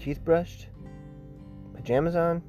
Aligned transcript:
teeth 0.00 0.24
brushed, 0.24 0.68
pajamas 1.74 2.16
on, 2.16 2.42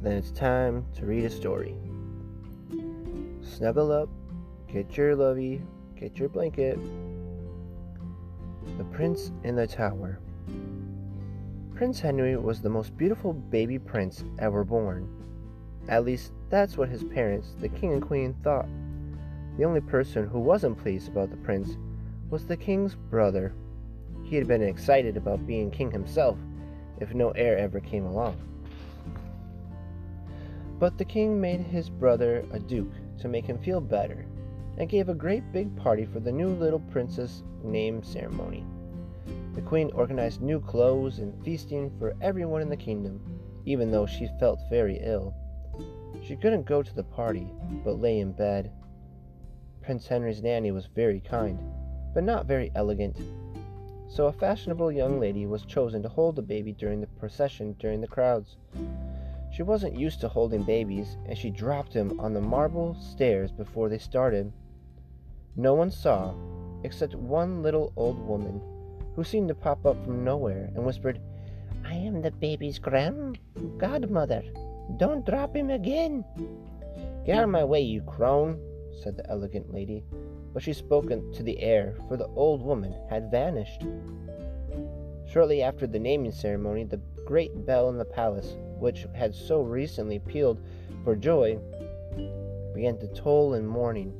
then 0.00 0.12
it's 0.12 0.30
time 0.30 0.86
to 0.94 1.04
read 1.04 1.24
a 1.24 1.30
story. 1.30 1.74
Snuggle 3.42 3.90
up, 3.90 4.08
get 4.72 4.96
your 4.96 5.16
lovey, 5.16 5.60
get 5.98 6.18
your 6.18 6.28
blanket. 6.28 6.78
The 8.78 8.84
Prince 8.84 9.32
in 9.42 9.56
the 9.56 9.66
Tower. 9.66 10.20
Prince 11.74 11.98
Henry 11.98 12.36
was 12.36 12.60
the 12.60 12.70
most 12.70 12.96
beautiful 12.96 13.32
baby 13.32 13.78
prince 13.78 14.22
ever 14.38 14.62
born. 14.62 15.08
At 15.88 16.04
least, 16.04 16.32
that's 16.48 16.76
what 16.76 16.88
his 16.88 17.02
parents, 17.02 17.56
the 17.58 17.68
king 17.68 17.92
and 17.92 18.02
queen, 18.02 18.34
thought. 18.44 18.68
The 19.58 19.64
only 19.64 19.80
person 19.80 20.28
who 20.28 20.38
wasn't 20.38 20.78
pleased 20.78 21.08
about 21.08 21.30
the 21.30 21.36
prince 21.38 21.76
was 22.30 22.46
the 22.46 22.56
king's 22.56 22.94
brother. 22.94 23.52
He 24.30 24.36
had 24.36 24.46
been 24.46 24.62
excited 24.62 25.16
about 25.16 25.44
being 25.44 25.72
king 25.72 25.90
himself 25.90 26.38
if 27.00 27.12
no 27.12 27.30
heir 27.32 27.58
ever 27.58 27.80
came 27.80 28.06
along. 28.06 28.36
But 30.78 30.96
the 30.96 31.04
king 31.04 31.40
made 31.40 31.58
his 31.58 31.90
brother 31.90 32.44
a 32.52 32.60
duke 32.60 32.92
to 33.18 33.26
make 33.26 33.44
him 33.44 33.58
feel 33.58 33.80
better 33.80 34.24
and 34.78 34.88
gave 34.88 35.08
a 35.08 35.14
great 35.14 35.50
big 35.50 35.74
party 35.74 36.04
for 36.04 36.20
the 36.20 36.30
new 36.30 36.46
little 36.46 36.78
princess 36.78 37.42
name 37.64 38.04
ceremony. 38.04 38.64
The 39.56 39.62
queen 39.62 39.90
organized 39.94 40.40
new 40.40 40.60
clothes 40.60 41.18
and 41.18 41.34
feasting 41.44 41.90
for 41.98 42.14
everyone 42.20 42.62
in 42.62 42.68
the 42.68 42.76
kingdom, 42.76 43.20
even 43.64 43.90
though 43.90 44.06
she 44.06 44.28
felt 44.38 44.60
very 44.70 45.00
ill. 45.02 45.34
She 46.22 46.36
couldn't 46.36 46.66
go 46.66 46.84
to 46.84 46.94
the 46.94 47.02
party, 47.02 47.48
but 47.84 48.00
lay 48.00 48.20
in 48.20 48.30
bed. 48.30 48.70
Prince 49.82 50.06
Henry's 50.06 50.40
nanny 50.40 50.70
was 50.70 50.86
very 50.86 51.18
kind, 51.18 51.58
but 52.14 52.22
not 52.22 52.46
very 52.46 52.70
elegant. 52.76 53.16
So 54.10 54.26
a 54.26 54.32
fashionable 54.32 54.90
young 54.90 55.20
lady 55.20 55.46
was 55.46 55.64
chosen 55.64 56.02
to 56.02 56.08
hold 56.08 56.34
the 56.34 56.42
baby 56.42 56.72
during 56.72 57.00
the 57.00 57.06
procession 57.06 57.76
during 57.78 58.00
the 58.00 58.08
crowds. 58.08 58.56
She 59.52 59.62
wasn't 59.62 59.98
used 59.98 60.20
to 60.20 60.28
holding 60.28 60.64
babies, 60.64 61.16
and 61.26 61.38
she 61.38 61.48
dropped 61.48 61.94
him 61.94 62.18
on 62.18 62.34
the 62.34 62.40
marble 62.40 62.96
stairs 63.00 63.52
before 63.52 63.88
they 63.88 63.98
started. 63.98 64.52
No 65.54 65.74
one 65.74 65.92
saw, 65.92 66.34
except 66.82 67.14
one 67.14 67.62
little 67.62 67.92
old 67.94 68.18
woman 68.26 68.60
who 69.14 69.22
seemed 69.22 69.46
to 69.48 69.54
pop 69.54 69.86
up 69.86 70.02
from 70.04 70.24
nowhere 70.24 70.70
and 70.74 70.84
whispered, 70.84 71.20
I 71.84 71.94
am 71.94 72.20
the 72.20 72.32
baby's 72.32 72.80
grand 72.80 73.38
godmother. 73.78 74.42
Don't 74.96 75.24
drop 75.24 75.54
him 75.54 75.70
again. 75.70 76.24
Get 77.24 77.38
out 77.38 77.44
of 77.44 77.50
my 77.50 77.64
way, 77.64 77.80
you 77.80 78.02
crone, 78.02 78.60
said 79.02 79.16
the 79.16 79.28
elegant 79.30 79.72
lady, 79.72 80.04
but 80.52 80.62
she 80.62 80.72
spoke 80.72 81.08
to 81.08 81.42
the 81.42 81.60
air, 81.60 81.94
for 82.08 82.16
the 82.16 82.28
old 82.28 82.62
woman 82.62 82.94
had 83.08 83.30
vanished. 83.30 83.84
Shortly 85.26 85.62
after 85.62 85.86
the 85.86 85.98
naming 85.98 86.32
ceremony, 86.32 86.84
the 86.84 87.00
great 87.24 87.64
bell 87.64 87.88
in 87.88 87.98
the 87.98 88.04
palace, 88.04 88.56
which 88.78 89.06
had 89.14 89.34
so 89.34 89.62
recently 89.62 90.18
pealed 90.18 90.60
for 91.04 91.14
joy, 91.14 91.58
began 92.74 92.98
to 92.98 93.08
toll 93.08 93.54
in 93.54 93.66
mourning. 93.66 94.12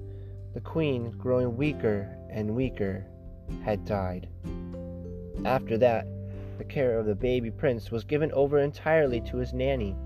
The 0.55 0.61
queen, 0.61 1.11
growing 1.13 1.57
weaker 1.57 2.09
and 2.29 2.55
weaker, 2.55 3.07
had 3.65 3.85
died. 3.85 4.29
After 5.45 5.79
that, 5.79 6.07
the 6.59 6.65
care 6.65 6.99
of 6.99 7.07
the 7.07 7.15
baby 7.15 7.51
prince 7.51 7.91
was 7.91 8.05
given 8.05 8.31
over 8.33 8.59
entirely 8.59 9.21
to 9.23 9.39
his 9.39 9.53
nanny. 9.53 9.97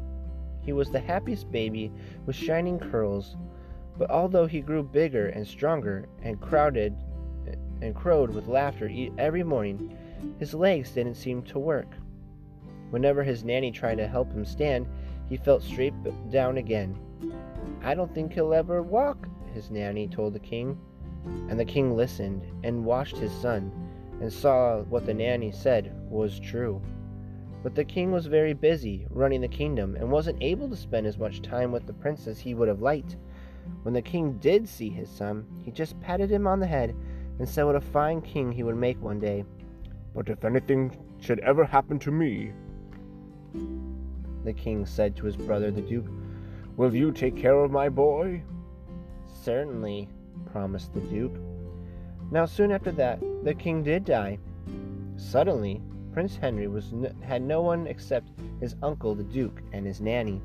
He 0.63 0.73
was 0.73 0.91
the 0.91 1.01
happiest 1.01 1.51
baby 1.51 1.93
with 2.25 2.37
shining 2.37 2.79
curls, 2.79 3.37
but 3.99 4.11
although 4.11 4.47
he 4.47 4.61
grew 4.61 4.83
bigger 4.83 5.29
and 5.29 5.47
stronger 5.47 6.07
and 6.23 6.41
crowded 6.41 6.95
and 7.81 7.95
crowed 7.95 8.31
with 8.31 8.49
laughter 8.49 8.91
every 9.19 9.43
morning, 9.43 9.97
his 10.39 10.55
legs 10.55 10.91
didn't 10.91 11.17
seem 11.17 11.43
to 11.43 11.59
work. 11.59 11.89
Whenever 12.91 13.23
his 13.23 13.45
nanny 13.45 13.71
tried 13.71 13.97
to 13.97 14.07
help 14.07 14.33
him 14.33 14.45
stand, 14.45 14.87
he 15.29 15.37
fell 15.37 15.61
straight 15.61 15.95
down 16.31 16.59
again. 16.59 16.97
I 17.83 17.95
don't 17.95 18.13
think 18.15 18.33
he'll 18.33 18.55
ever 18.55 18.83
walk, 18.83 19.29
his 19.53 19.71
nanny 19.71 20.09
told 20.09 20.33
the 20.33 20.39
king. 20.39 20.79
And 21.49 21.59
the 21.59 21.65
king 21.65 21.97
listened 21.97 22.43
and 22.63 22.85
watched 22.85 23.17
his 23.17 23.33
son 23.33 23.73
and 24.21 24.33
saw 24.33 24.83
what 24.83 25.07
the 25.07 25.15
nanny 25.15 25.51
said 25.51 25.93
was 26.09 26.39
true. 26.39 26.81
But 27.63 27.75
the 27.75 27.85
king 27.85 28.13
was 28.13 28.27
very 28.27 28.53
busy 28.53 29.07
running 29.09 29.41
the 29.41 29.49
kingdom 29.49 29.97
and 29.97 30.11
wasn't 30.11 30.43
able 30.43 30.69
to 30.69 30.77
spend 30.77 31.07
as 31.07 31.19
much 31.19 31.41
time 31.41 31.73
with 31.73 31.87
the 31.87 31.95
prince 31.95 32.27
as 32.27 32.39
he 32.39 32.55
would 32.55 32.69
have 32.69 32.83
liked. 32.83 33.17
When 33.83 33.95
the 33.95 34.03
king 34.03 34.39
did 34.39 34.69
see 34.69 34.89
his 34.89 35.09
son, 35.09 35.47
he 35.63 35.71
just 35.71 36.01
patted 36.01 36.31
him 36.31 36.47
on 36.47 36.61
the 36.61 36.67
head 36.67 36.95
and 37.39 37.49
said 37.49 37.65
what 37.65 37.77
a 37.77 37.81
fine 37.81 38.21
king 38.23 38.53
he 38.53 38.63
would 38.63 38.77
make 38.77 39.01
one 39.03 39.19
day. 39.19 39.45
But 40.15 40.29
if 40.29 40.45
anything 40.45 40.97
should 41.21 41.41
ever 41.41 41.65
happen 41.65 41.99
to 42.01 42.11
me, 42.11 42.53
the 44.45 44.53
king 44.53 44.87
said 44.87 45.17
to 45.17 45.27
his 45.27 45.37
brother 45.37 45.71
the 45.71 45.81
duke, 45.81 46.07
will 46.77 46.95
you 46.95 47.13
take 47.13 47.37
care 47.37 47.65
of 47.65 47.71
my 47.71 47.89
boy? 47.89 48.43
Certainly, 49.43 50.09
promised 50.53 50.95
the 50.95 51.01
duke. 51.01 51.37
Now, 52.31 52.47
soon 52.47 52.73
after 52.73 52.93
that, 52.93 53.21
the 53.43 53.55
king 53.55 53.83
did 53.83 54.05
die. 54.05 54.39
Suddenly, 55.17 55.83
Prince 56.13 56.37
Henry 56.37 56.69
was 56.69 56.95
had 57.23 57.43
no 57.43 57.61
one 57.61 57.87
except 57.87 58.31
his 58.61 58.77
uncle, 58.83 59.15
the 59.15 59.25
duke, 59.25 59.61
and 59.73 59.85
his 59.85 60.01
nanny. 60.01 60.41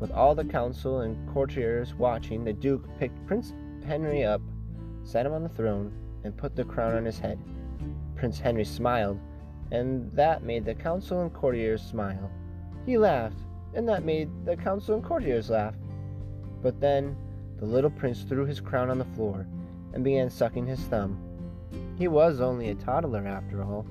With 0.00 0.12
all 0.12 0.34
the 0.34 0.44
council 0.44 1.00
and 1.00 1.28
courtiers 1.28 1.94
watching, 1.94 2.42
the 2.42 2.54
duke 2.54 2.88
picked 2.98 3.26
Prince 3.26 3.52
Henry 3.84 4.24
up, 4.24 4.40
sat 5.04 5.26
him 5.26 5.34
on 5.34 5.42
the 5.42 5.50
throne, 5.50 5.92
and 6.24 6.36
put 6.36 6.56
the 6.56 6.64
crown 6.64 6.96
on 6.96 7.04
his 7.04 7.18
head. 7.18 7.38
Prince 8.16 8.38
Henry 8.38 8.64
smiled, 8.64 9.20
and 9.70 10.10
that 10.12 10.42
made 10.42 10.64
the 10.64 10.74
council 10.74 11.20
and 11.20 11.32
courtiers 11.32 11.82
smile. 11.82 12.30
He 12.86 12.96
laughed, 12.96 13.38
and 13.74 13.86
that 13.88 14.04
made 14.04 14.30
the 14.46 14.56
council 14.56 14.94
and 14.94 15.04
courtiers 15.04 15.50
laugh. 15.50 15.74
But 16.62 16.80
then 16.80 17.14
the 17.58 17.66
little 17.66 17.90
prince 17.90 18.22
threw 18.22 18.46
his 18.46 18.60
crown 18.60 18.90
on 18.90 18.98
the 18.98 19.04
floor 19.04 19.46
and 19.92 20.02
began 20.02 20.30
sucking 20.30 20.66
his 20.66 20.80
thumb. 20.80 21.18
He 21.98 22.08
was 22.08 22.40
only 22.40 22.70
a 22.70 22.74
toddler 22.74 23.26
after 23.26 23.62
all. 23.62 23.86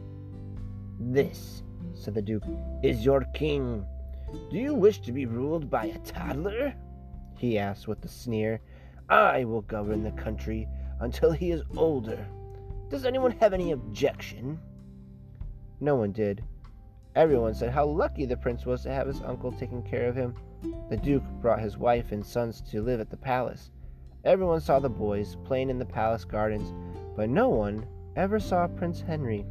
This, 0.99 1.61
said 1.93 2.15
the 2.15 2.21
Duke, 2.21 2.43
is 2.81 3.05
your 3.05 3.25
king. 3.35 3.85
Do 4.49 4.57
you 4.57 4.73
wish 4.73 4.99
to 5.01 5.11
be 5.11 5.25
ruled 5.25 5.69
by 5.69 5.85
a 5.85 5.99
toddler? 5.99 6.73
he 7.37 7.57
asked 7.57 7.87
with 7.87 8.03
a 8.03 8.07
sneer. 8.07 8.61
I 9.09 9.45
will 9.45 9.61
govern 9.61 10.03
the 10.03 10.11
country 10.11 10.67
until 10.99 11.31
he 11.31 11.51
is 11.51 11.63
older. 11.77 12.27
Does 12.89 13.05
anyone 13.05 13.31
have 13.31 13.53
any 13.53 13.71
objection? 13.71 14.59
No 15.79 15.95
one 15.95 16.11
did. 16.11 16.43
Everyone 17.15 17.53
said 17.53 17.71
how 17.71 17.85
lucky 17.85 18.25
the 18.25 18.37
prince 18.37 18.65
was 18.65 18.83
to 18.83 18.91
have 18.91 19.07
his 19.07 19.21
uncle 19.21 19.51
taking 19.51 19.81
care 19.81 20.07
of 20.07 20.15
him. 20.15 20.35
The 20.89 20.97
duke 20.97 21.23
brought 21.41 21.61
his 21.61 21.77
wife 21.77 22.11
and 22.11 22.25
sons 22.25 22.61
to 22.69 22.81
live 22.81 22.99
at 22.99 23.09
the 23.09 23.17
palace. 23.17 23.71
Everyone 24.25 24.59
saw 24.59 24.79
the 24.79 24.89
boys 24.89 25.37
playing 25.45 25.69
in 25.69 25.79
the 25.79 25.85
palace 25.85 26.25
gardens, 26.25 26.73
but 27.15 27.29
no 27.29 27.47
one 27.47 27.87
ever 28.15 28.39
saw 28.39 28.67
Prince 28.67 28.99
Henry. 29.01 29.45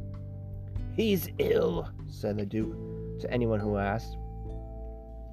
He's 0.95 1.29
ill, 1.39 1.89
said 2.07 2.37
the 2.37 2.45
duke 2.45 2.75
to 3.21 3.31
anyone 3.33 3.59
who 3.59 3.77
asked. 3.77 4.17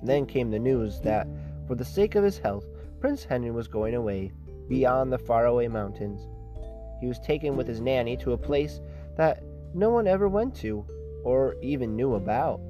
Then 0.07 0.25
came 0.25 0.53
the 0.53 0.59
news 0.61 1.01
that, 1.01 1.27
for 1.67 1.75
the 1.75 1.85
sake 1.85 2.15
of 2.15 2.23
his 2.23 2.39
health, 2.39 2.65
Prince 3.01 3.25
Henry 3.25 3.51
was 3.51 3.67
going 3.67 3.97
away, 3.97 4.31
beyond 4.69 5.13
the 5.13 5.19
faraway 5.19 5.67
mountains. 5.67 6.29
He 7.01 7.09
was 7.09 7.19
taken 7.19 7.57
with 7.57 7.67
his 7.67 7.81
nanny 7.81 8.17
to 8.19 8.33
a 8.33 8.39
place 8.39 8.81
that 9.17 9.43
no 9.75 9.91
one 9.91 10.07
ever 10.07 10.29
went 10.29 10.55
to 10.57 10.87
or 11.25 11.57
even 11.61 11.97
knew 11.97 12.15
about. 12.15 12.61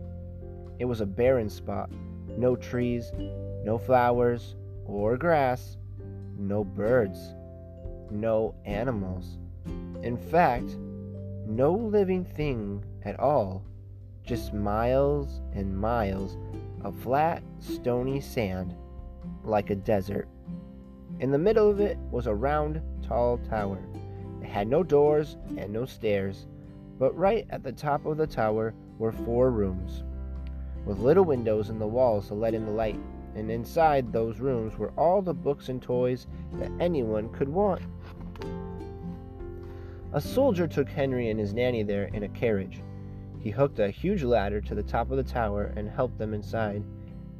It 0.78 0.86
was 0.86 1.02
a 1.02 1.06
barren 1.06 1.50
spot 1.50 1.90
no 2.38 2.56
trees, 2.56 3.12
no 3.64 3.78
flowers 3.78 4.56
or 4.86 5.16
grass, 5.16 5.76
no 6.38 6.64
birds, 6.64 7.34
no 8.10 8.54
animals. 8.64 9.38
In 10.02 10.16
fact, 10.16 10.76
no 11.46 11.72
living 11.72 12.24
thing 12.24 12.82
at 13.04 13.20
all, 13.20 13.62
just 14.24 14.52
miles 14.52 15.40
and 15.52 15.76
miles 15.76 16.36
of 16.86 16.94
flat, 16.94 17.42
stony 17.58 18.20
sand 18.20 18.72
like 19.42 19.70
a 19.70 19.74
desert. 19.74 20.28
In 21.18 21.32
the 21.32 21.38
middle 21.38 21.68
of 21.68 21.80
it 21.80 21.98
was 22.12 22.28
a 22.28 22.34
round, 22.34 22.80
tall 23.02 23.38
tower. 23.38 23.82
It 24.40 24.46
had 24.46 24.68
no 24.68 24.84
doors 24.84 25.36
and 25.56 25.72
no 25.72 25.84
stairs, 25.84 26.46
but 26.96 27.16
right 27.18 27.44
at 27.50 27.64
the 27.64 27.72
top 27.72 28.06
of 28.06 28.18
the 28.18 28.26
tower 28.26 28.72
were 28.98 29.10
four 29.10 29.50
rooms, 29.50 30.04
with 30.84 31.00
little 31.00 31.24
windows 31.24 31.70
in 31.70 31.80
the 31.80 31.86
walls 31.86 32.28
to 32.28 32.34
let 32.34 32.54
in 32.54 32.64
the 32.64 32.70
light 32.70 33.00
and 33.34 33.50
inside 33.50 34.12
those 34.12 34.38
rooms 34.38 34.78
were 34.78 34.92
all 34.96 35.20
the 35.20 35.34
books 35.34 35.68
and 35.68 35.82
toys 35.82 36.28
that 36.54 36.70
anyone 36.78 37.28
could 37.30 37.48
want. 37.48 37.82
A 40.12 40.20
soldier 40.20 40.68
took 40.68 40.88
Henry 40.88 41.30
and 41.30 41.40
his 41.40 41.52
nanny 41.52 41.82
there 41.82 42.04
in 42.14 42.22
a 42.22 42.28
carriage. 42.28 42.80
He 43.46 43.52
hooked 43.52 43.78
a 43.78 43.90
huge 43.90 44.24
ladder 44.24 44.60
to 44.62 44.74
the 44.74 44.82
top 44.82 45.12
of 45.12 45.18
the 45.18 45.22
tower 45.22 45.72
and 45.76 45.88
helped 45.88 46.18
them 46.18 46.34
inside. 46.34 46.82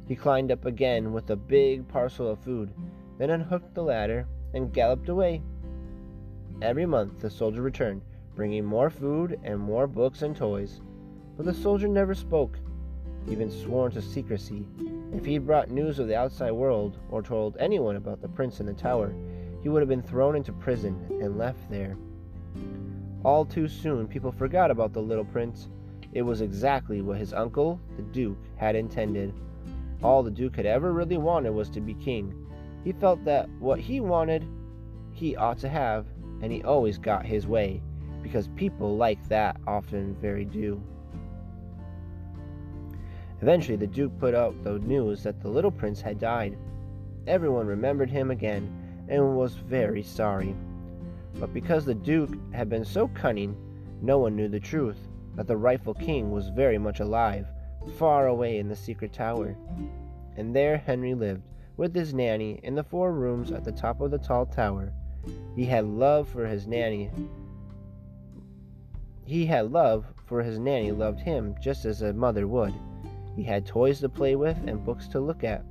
He 0.07 0.15
climbed 0.15 0.53
up 0.53 0.63
again 0.63 1.11
with 1.11 1.29
a 1.29 1.35
big 1.35 1.85
parcel 1.89 2.29
of 2.29 2.39
food, 2.39 2.71
then 3.17 3.29
unhooked 3.29 3.75
the 3.75 3.83
ladder 3.83 4.25
and 4.53 4.71
galloped 4.71 5.09
away. 5.09 5.41
Every 6.61 6.85
month 6.85 7.19
the 7.19 7.29
soldier 7.29 7.61
returned, 7.61 8.03
bringing 8.35 8.63
more 8.63 8.89
food 8.89 9.37
and 9.43 9.59
more 9.59 9.85
books 9.85 10.21
and 10.21 10.33
toys. 10.33 10.79
But 11.35 11.45
the 11.45 11.53
soldier 11.53 11.89
never 11.89 12.15
spoke, 12.15 12.57
even 13.27 13.51
sworn 13.51 13.91
to 13.91 14.01
secrecy. 14.01 14.65
If 15.11 15.25
he 15.25 15.39
brought 15.39 15.71
news 15.71 15.99
of 15.99 16.07
the 16.07 16.15
outside 16.15 16.51
world 16.51 16.99
or 17.11 17.21
told 17.21 17.57
anyone 17.59 17.97
about 17.97 18.21
the 18.21 18.29
prince 18.29 18.61
in 18.61 18.65
the 18.65 18.71
tower, 18.71 19.13
he 19.61 19.67
would 19.67 19.81
have 19.81 19.89
been 19.89 20.01
thrown 20.01 20.37
into 20.37 20.53
prison 20.53 21.05
and 21.21 21.37
left 21.37 21.69
there. 21.69 21.97
All 23.25 23.43
too 23.43 23.67
soon, 23.67 24.07
people 24.07 24.31
forgot 24.31 24.71
about 24.71 24.93
the 24.93 25.01
little 25.01 25.25
prince. 25.25 25.67
It 26.17 26.25
was 26.25 26.41
exactly 26.41 27.03
what 27.03 27.19
his 27.19 27.31
uncle, 27.31 27.79
the 27.95 28.01
Duke, 28.01 28.39
had 28.55 28.75
intended. 28.75 29.31
All 30.01 30.23
the 30.23 30.31
Duke 30.31 30.55
had 30.55 30.65
ever 30.65 30.91
really 30.91 31.19
wanted 31.19 31.51
was 31.51 31.69
to 31.69 31.79
be 31.79 31.93
king. 31.93 32.33
He 32.83 32.91
felt 32.91 33.23
that 33.25 33.47
what 33.59 33.79
he 33.79 33.99
wanted, 33.99 34.43
he 35.11 35.35
ought 35.35 35.59
to 35.59 35.69
have, 35.69 36.07
and 36.41 36.51
he 36.51 36.63
always 36.63 36.97
got 36.97 37.23
his 37.23 37.45
way, 37.45 37.83
because 38.23 38.47
people 38.55 38.97
like 38.97 39.29
that 39.29 39.57
often 39.67 40.15
very 40.15 40.43
do. 40.43 40.81
Eventually, 43.43 43.77
the 43.77 43.85
Duke 43.85 44.17
put 44.17 44.33
out 44.33 44.63
the 44.63 44.79
news 44.79 45.21
that 45.21 45.39
the 45.39 45.49
little 45.49 45.69
prince 45.69 46.01
had 46.01 46.17
died. 46.17 46.57
Everyone 47.27 47.67
remembered 47.67 48.09
him 48.09 48.31
again 48.31 49.05
and 49.07 49.37
was 49.37 49.53
very 49.53 50.01
sorry. 50.01 50.55
But 51.39 51.53
because 51.53 51.85
the 51.85 51.93
Duke 51.93 52.35
had 52.53 52.69
been 52.69 52.85
so 52.85 53.07
cunning, 53.09 53.55
no 54.01 54.17
one 54.17 54.35
knew 54.35 54.47
the 54.47 54.59
truth 54.59 55.06
that 55.37 55.47
the 55.47 55.55
rightful 55.55 55.93
king 55.93 56.31
was 56.31 56.49
very 56.49 56.77
much 56.77 56.99
alive, 56.99 57.47
far 57.97 58.27
away 58.27 58.57
in 58.57 58.67
the 58.67 58.75
secret 58.75 59.13
tower. 59.13 59.55
And 60.35 60.53
there 60.53 60.77
Henry 60.77 61.13
lived, 61.13 61.43
with 61.77 61.95
his 61.95 62.13
nanny, 62.13 62.59
in 62.63 62.75
the 62.75 62.83
four 62.83 63.13
rooms 63.13 63.51
at 63.51 63.63
the 63.63 63.71
top 63.71 64.01
of 64.01 64.11
the 64.11 64.17
tall 64.17 64.47
tower. 64.47 64.91
He 65.55 65.63
had 65.63 65.85
love 65.85 66.27
for 66.27 66.45
his 66.45 66.67
nanny. 66.67 67.11
He 69.25 69.45
had 69.45 69.71
love 69.71 70.05
for 70.25 70.41
his 70.41 70.57
nanny 70.57 70.91
loved 70.91 71.19
him 71.19 71.55
just 71.61 71.85
as 71.85 72.01
a 72.01 72.13
mother 72.13 72.47
would. 72.47 72.73
He 73.35 73.43
had 73.43 73.65
toys 73.65 73.99
to 73.99 74.09
play 74.09 74.35
with 74.35 74.57
and 74.65 74.83
books 74.83 75.07
to 75.09 75.19
look 75.19 75.43
at. 75.43 75.63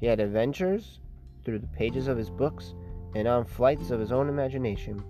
He 0.00 0.06
had 0.06 0.20
adventures 0.20 1.00
through 1.44 1.58
the 1.58 1.66
pages 1.66 2.08
of 2.08 2.16
his 2.16 2.30
books 2.30 2.74
and 3.14 3.28
on 3.28 3.44
flights 3.44 3.90
of 3.90 4.00
his 4.00 4.12
own 4.12 4.30
imagination. 4.30 5.02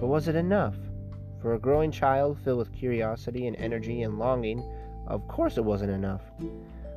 But 0.00 0.08
was 0.08 0.28
it 0.28 0.36
enough? 0.36 0.76
For 1.42 1.54
a 1.54 1.58
growing 1.58 1.90
child 1.90 2.38
filled 2.38 2.60
with 2.60 2.72
curiosity 2.72 3.48
and 3.48 3.56
energy 3.56 4.02
and 4.02 4.16
longing, 4.16 4.62
of 5.08 5.26
course 5.26 5.58
it 5.58 5.64
wasn't 5.64 5.90
enough. 5.90 6.22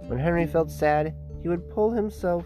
When 0.06 0.20
Henry 0.20 0.46
felt 0.46 0.70
sad, 0.70 1.16
he 1.42 1.50
would 1.50 1.68
pull 1.72 1.90
himself 1.90 2.46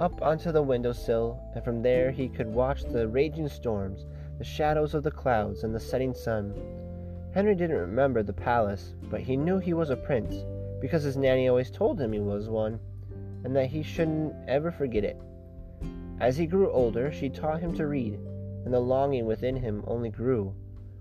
up 0.00 0.22
onto 0.22 0.52
the 0.52 0.62
windowsill, 0.62 1.38
and 1.54 1.62
from 1.62 1.82
there 1.82 2.10
he 2.10 2.30
could 2.30 2.46
watch 2.46 2.82
the 2.84 3.06
raging 3.06 3.46
storms, 3.46 4.06
the 4.38 4.44
shadows 4.44 4.94
of 4.94 5.02
the 5.02 5.10
clouds, 5.10 5.64
and 5.64 5.74
the 5.74 5.80
setting 5.80 6.14
sun. 6.14 6.54
Henry 7.34 7.54
didn't 7.54 7.76
remember 7.76 8.22
the 8.22 8.32
palace, 8.32 8.94
but 9.10 9.20
he 9.20 9.36
knew 9.36 9.58
he 9.58 9.74
was 9.74 9.90
a 9.90 9.96
prince, 9.96 10.46
because 10.80 11.02
his 11.02 11.18
nanny 11.18 11.48
always 11.48 11.70
told 11.70 12.00
him 12.00 12.14
he 12.14 12.20
was 12.20 12.48
one, 12.48 12.80
and 13.44 13.54
that 13.54 13.66
he 13.66 13.82
shouldn't 13.82 14.32
ever 14.48 14.70
forget 14.70 15.04
it. 15.04 15.20
As 16.20 16.38
he 16.38 16.46
grew 16.46 16.72
older, 16.72 17.12
she 17.12 17.28
taught 17.28 17.60
him 17.60 17.74
to 17.76 17.86
read, 17.86 18.18
and 18.64 18.72
the 18.72 18.80
longing 18.80 19.26
within 19.26 19.56
him 19.56 19.82
only 19.86 20.10
grew, 20.10 20.54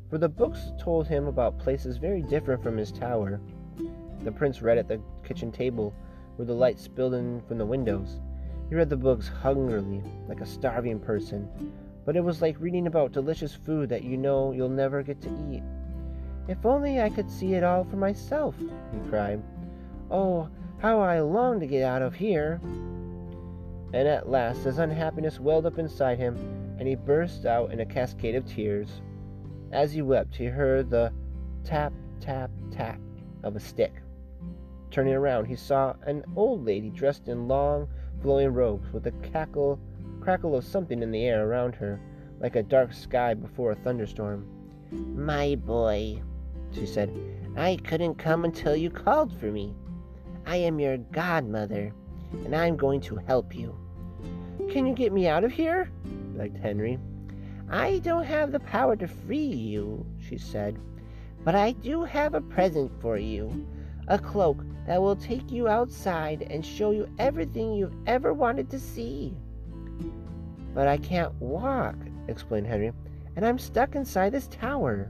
for 0.10 0.18
the 0.18 0.30
books 0.30 0.72
told 0.80 1.08
him 1.08 1.28
about 1.28 1.60
places 1.60 1.98
very 1.98 2.22
different 2.22 2.62
from 2.62 2.78
his 2.78 2.92
tower. 2.92 3.40
The 4.24 4.32
prince 4.32 4.62
read 4.62 4.78
at 4.78 4.88
the 4.88 5.02
kitchen 5.24 5.52
table, 5.52 5.94
where 6.36 6.46
the 6.46 6.54
light 6.54 6.80
spilled 6.80 7.14
in 7.14 7.42
from 7.48 7.58
the 7.58 7.66
windows. 7.66 8.20
He 8.70 8.76
read 8.76 8.90
the 8.90 8.98
books 8.98 9.28
hungrily, 9.28 10.02
like 10.28 10.42
a 10.42 10.46
starving 10.46 11.00
person, 11.00 11.50
but 12.06 12.16
it 12.16 12.24
was 12.24 12.42
like 12.42 12.60
reading 12.60 12.88
about 12.88 13.12
delicious 13.12 13.54
food 13.54 13.90
that 13.90 14.04
you 14.04 14.18
know 14.18 14.52
you'll 14.52 14.70
never 14.70 15.04
get 15.04 15.22
to 15.22 15.30
eat. 15.52 15.64
If 16.48 16.66
only 16.66 17.02
I 17.02 17.10
could 17.10 17.30
see 17.30 17.54
it 17.54 17.64
all 17.64 17.84
for 17.84 17.98
myself, 17.98 18.56
he 18.58 19.10
cried. 19.10 19.42
Oh, 20.10 20.50
how 20.80 21.00
I 21.00 21.20
long 21.20 21.60
to 21.60 21.68
get 21.68 21.84
out 21.84 22.02
of 22.02 22.16
here! 22.16 22.60
And 23.94 24.08
at 24.08 24.30
last 24.30 24.64
his 24.64 24.80
unhappiness 24.80 25.40
welled 25.40 25.66
up 25.66 25.78
inside 25.78 26.18
him, 26.18 26.38
and 26.82 26.88
he 26.88 26.96
burst 26.96 27.46
out 27.46 27.72
in 27.72 27.82
a 27.82 27.86
cascade 27.86 28.34
of 28.34 28.44
tears. 28.44 29.04
As 29.72 29.94
he 29.94 30.02
wept, 30.02 30.36
he 30.36 30.46
heard 30.46 30.90
the 30.90 31.14
tap, 31.64 31.94
tap, 32.20 32.50
tap 32.72 33.00
of 33.44 33.56
a 33.56 33.60
stick. 33.60 34.02
Turning 34.90 35.14
around, 35.14 35.46
he 35.46 35.56
saw 35.56 35.94
an 36.08 36.24
old 36.36 36.66
lady 36.66 36.90
dressed 36.90 37.28
in 37.28 37.48
long, 37.48 37.88
flowing 38.24 38.52
robes, 38.52 38.92
with 38.92 39.06
a 39.06 39.12
cackle, 39.32 39.80
crackle 40.22 40.56
of 40.56 40.66
something 40.66 41.04
in 41.04 41.12
the 41.12 41.24
air 41.24 41.48
around 41.48 41.76
her, 41.76 42.02
like 42.40 42.56
a 42.56 42.64
dark 42.64 42.94
sky 42.94 43.36
before 43.36 43.74
a 43.74 43.76
thunderstorm. 43.76 44.48
My 44.90 45.54
boy, 45.54 46.20
she 46.72 46.88
said, 46.88 47.16
I 47.56 47.78
couldn't 47.84 48.16
come 48.16 48.44
until 48.44 48.76
you 48.76 48.90
called 48.90 49.40
for 49.40 49.52
me. 49.52 49.76
I 50.48 50.56
am 50.56 50.80
your 50.80 50.98
godmother, 50.98 51.94
and 52.44 52.56
I'm 52.56 52.76
going 52.76 53.02
to 53.02 53.18
help 53.18 53.54
you. 53.54 53.78
Can 54.72 54.88
you 54.88 54.96
get 54.96 55.14
me 55.14 55.28
out 55.28 55.44
of 55.44 55.52
here? 55.52 55.92
Begged 56.38 56.58
Henry. 56.58 57.00
I 57.70 58.00
don't 58.00 58.24
have 58.24 58.52
the 58.52 58.60
power 58.60 58.96
to 58.98 59.08
free 59.08 59.38
you, 59.38 60.06
she 60.20 60.38
said, 60.38 60.78
but 61.44 61.56
I 61.56 61.72
do 61.72 62.04
have 62.04 62.34
a 62.34 62.42
present 62.42 62.92
for 63.02 63.18
you 63.18 63.68
a 64.08 64.20
cloak 64.20 64.64
that 64.88 65.02
will 65.02 65.16
take 65.16 65.52
you 65.52 65.68
outside 65.68 66.42
and 66.50 66.66
show 66.66 66.92
you 66.92 67.08
everything 67.20 67.74
you've 67.74 67.96
ever 68.08 68.34
wanted 68.34 68.70
to 68.70 68.80
see. 68.80 69.34
But 70.74 70.88
I 70.88 70.98
can't 70.98 71.34
walk, 71.36 71.96
explained 72.28 72.68
Henry, 72.68 72.92
and 73.36 73.46
I'm 73.46 73.60
stuck 73.60 73.96
inside 73.96 74.32
this 74.32 74.48
tower. 74.48 75.10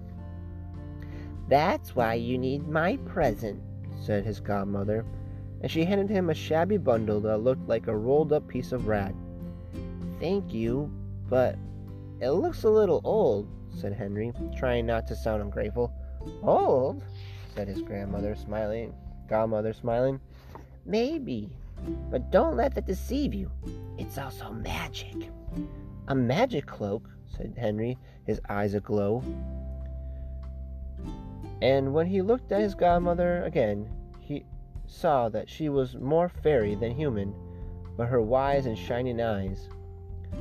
That's 1.47 1.95
why 1.95 2.15
you 2.15 2.37
need 2.37 2.67
my 2.67 2.97
present, 2.97 3.61
said 3.99 4.25
his 4.25 4.39
godmother, 4.39 5.05
and 5.61 5.71
she 5.71 5.83
handed 5.83 6.09
him 6.09 6.29
a 6.29 6.35
shabby 6.35 6.77
bundle 6.77 7.19
that 7.21 7.39
looked 7.39 7.67
like 7.67 7.87
a 7.87 7.95
rolled 7.95 8.33
up 8.33 8.47
piece 8.47 8.71
of 8.71 8.87
rag. 8.87 9.15
Thank 10.19 10.53
you, 10.53 10.91
but 11.31 11.55
it 12.19 12.29
looks 12.31 12.65
a 12.65 12.69
little 12.69 12.99
old, 13.05 13.47
said 13.73 13.93
Henry, 13.93 14.33
trying 14.55 14.85
not 14.85 15.07
to 15.07 15.15
sound 15.15 15.41
ungrateful. 15.41 15.91
Old? 16.43 17.01
said 17.55 17.69
his 17.69 17.81
grandmother, 17.81 18.35
smiling. 18.35 18.93
Godmother, 19.29 19.71
smiling. 19.71 20.19
Maybe, 20.85 21.55
but 22.09 22.31
don't 22.31 22.57
let 22.57 22.75
that 22.75 22.85
deceive 22.85 23.33
you. 23.33 23.49
It's 23.97 24.17
also 24.17 24.51
magic. 24.51 25.15
A 26.09 26.15
magic 26.15 26.65
cloak, 26.65 27.09
said 27.37 27.53
Henry, 27.57 27.97
his 28.25 28.41
eyes 28.49 28.73
aglow. 28.73 29.23
And 31.61 31.93
when 31.93 32.07
he 32.07 32.21
looked 32.21 32.51
at 32.51 32.59
his 32.59 32.75
godmother 32.75 33.43
again, 33.43 33.89
he 34.19 34.43
saw 34.85 35.29
that 35.29 35.49
she 35.49 35.69
was 35.69 35.95
more 35.95 36.27
fairy 36.27 36.75
than 36.75 36.91
human, 36.91 37.33
but 37.95 38.07
her 38.07 38.21
wise 38.21 38.65
and 38.65 38.77
shining 38.77 39.21
eyes 39.21 39.69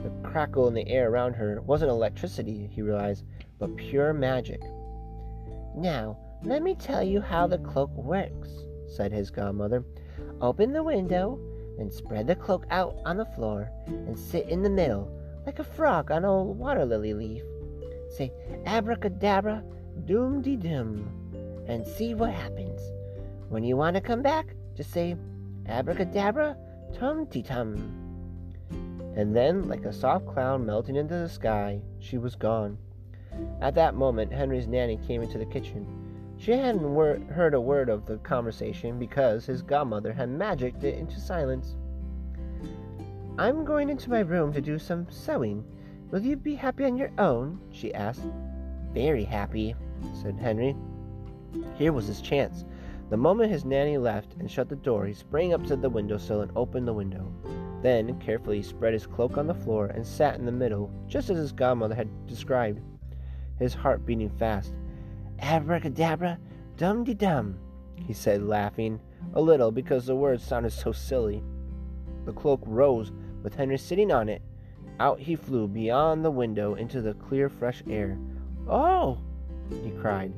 the 0.02 0.10
crackle 0.28 0.68
in 0.68 0.74
the 0.74 0.88
air 0.88 1.10
around 1.10 1.34
her 1.34 1.60
wasn't 1.62 1.90
electricity, 1.90 2.68
he 2.72 2.82
realized, 2.82 3.24
but 3.58 3.76
pure 3.76 4.12
magic. 4.12 4.60
Now, 5.76 6.18
let 6.42 6.62
me 6.62 6.74
tell 6.74 7.02
you 7.02 7.20
how 7.20 7.46
the 7.46 7.58
cloak 7.58 7.90
works, 7.94 8.48
said 8.88 9.12
his 9.12 9.30
godmother. 9.30 9.84
Open 10.40 10.72
the 10.72 10.82
window, 10.82 11.38
then 11.76 11.90
spread 11.90 12.26
the 12.26 12.34
cloak 12.34 12.66
out 12.70 12.96
on 13.04 13.16
the 13.16 13.26
floor 13.26 13.70
and 13.86 14.18
sit 14.18 14.48
in 14.48 14.62
the 14.62 14.70
middle, 14.70 15.10
like 15.44 15.58
a 15.58 15.64
frog 15.64 16.10
on 16.10 16.24
a 16.24 16.42
water 16.42 16.84
lily 16.84 17.14
leaf. 17.14 17.42
Say 18.16 18.32
abracadabra, 18.66 19.62
doom 20.06 20.42
de 20.42 20.56
doom, 20.56 21.64
and 21.68 21.86
see 21.86 22.14
what 22.14 22.32
happens. 22.32 22.80
When 23.48 23.64
you 23.64 23.76
want 23.76 23.94
to 23.96 24.00
come 24.00 24.22
back, 24.22 24.54
just 24.74 24.92
say 24.92 25.16
abracadabra, 25.66 26.56
tum 26.98 27.26
ti 27.26 27.42
tum. 27.42 27.99
And 29.16 29.34
then, 29.34 29.68
like 29.68 29.84
a 29.84 29.92
soft 29.92 30.26
cloud 30.26 30.60
melting 30.62 30.96
into 30.96 31.14
the 31.14 31.28
sky, 31.28 31.82
she 31.98 32.18
was 32.18 32.36
gone. 32.36 32.78
At 33.60 33.74
that 33.74 33.94
moment, 33.94 34.32
Henry's 34.32 34.66
nanny 34.66 34.98
came 35.06 35.22
into 35.22 35.38
the 35.38 35.46
kitchen. 35.46 35.86
She 36.36 36.52
hadn't 36.52 36.94
wor- 36.94 37.20
heard 37.30 37.54
a 37.54 37.60
word 37.60 37.88
of 37.88 38.06
the 38.06 38.16
conversation 38.18 38.98
because 38.98 39.44
his 39.44 39.62
godmother 39.62 40.12
had 40.12 40.30
magicked 40.30 40.84
it 40.84 40.98
into 40.98 41.20
silence. 41.20 41.76
I'm 43.38 43.64
going 43.64 43.90
into 43.90 44.10
my 44.10 44.20
room 44.20 44.52
to 44.52 44.60
do 44.60 44.78
some 44.78 45.06
sewing. 45.10 45.64
Will 46.10 46.22
you 46.22 46.36
be 46.36 46.54
happy 46.54 46.84
on 46.84 46.96
your 46.96 47.10
own? 47.18 47.60
she 47.70 47.92
asked. 47.94 48.26
Very 48.92 49.24
happy, 49.24 49.74
said 50.22 50.36
Henry. 50.36 50.74
Here 51.76 51.92
was 51.92 52.06
his 52.06 52.20
chance. 52.20 52.64
The 53.10 53.16
moment 53.16 53.50
his 53.50 53.64
nanny 53.64 53.98
left 53.98 54.34
and 54.38 54.50
shut 54.50 54.68
the 54.68 54.76
door, 54.76 55.06
he 55.06 55.14
sprang 55.14 55.52
up 55.52 55.64
to 55.66 55.76
the 55.76 55.90
windowsill 55.90 56.42
and 56.42 56.52
opened 56.56 56.86
the 56.86 56.92
window. 56.92 57.32
Then, 57.82 58.18
carefully, 58.18 58.62
spread 58.62 58.92
his 58.92 59.06
cloak 59.06 59.38
on 59.38 59.46
the 59.46 59.54
floor 59.54 59.86
and 59.86 60.06
sat 60.06 60.38
in 60.38 60.44
the 60.44 60.52
middle, 60.52 60.90
just 61.06 61.30
as 61.30 61.38
his 61.38 61.52
godmother 61.52 61.94
had 61.94 62.26
described, 62.26 62.80
his 63.58 63.74
heart 63.74 64.04
beating 64.04 64.28
fast. 64.28 64.74
Abracadabra, 65.38 66.38
dum 66.76 67.04
de 67.04 67.14
dum, 67.14 67.58
he 67.96 68.12
said, 68.12 68.42
laughing 68.42 69.00
a 69.34 69.40
little 69.40 69.70
because 69.70 70.06
the 70.06 70.16
words 70.16 70.42
sounded 70.42 70.72
so 70.72 70.92
silly. 70.92 71.42
The 72.26 72.32
cloak 72.32 72.60
rose 72.66 73.12
with 73.42 73.54
Henry 73.54 73.78
sitting 73.78 74.12
on 74.12 74.28
it, 74.28 74.42
Out 74.98 75.18
he 75.18 75.34
flew 75.34 75.66
beyond 75.66 76.24
the 76.24 76.30
window 76.30 76.74
into 76.74 77.00
the 77.00 77.14
clear, 77.14 77.48
fresh 77.48 77.82
air. 77.88 78.18
Oh! 78.68 79.18
he 79.82 79.90
cried. 79.92 80.34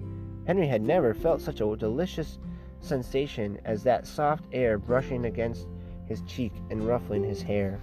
Henry 0.46 0.68
had 0.68 0.82
never 0.82 1.14
felt 1.14 1.40
such 1.40 1.60
a 1.60 1.76
delicious 1.76 2.38
sensation 2.80 3.58
as 3.64 3.82
that 3.82 4.06
soft 4.06 4.44
air 4.52 4.78
brushing 4.78 5.24
against 5.24 5.66
his 6.06 6.22
cheek 6.22 6.52
and 6.70 6.86
ruffling 6.86 7.24
his 7.24 7.42
hair. 7.42 7.80